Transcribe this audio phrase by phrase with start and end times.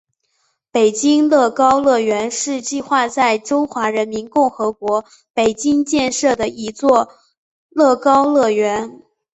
[0.71, 7.09] 北京乐高乐园是计划在中华人民共和国北京建设的一座
[7.69, 9.03] 乐高乐园。